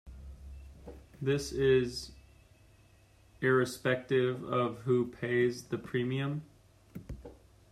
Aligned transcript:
This 1.21 1.51
is 1.51 2.11
irrespective 3.39 4.43
of 4.45 4.79
who 4.79 5.05
pays 5.11 5.65
the 5.65 5.77
premium. 5.77 6.41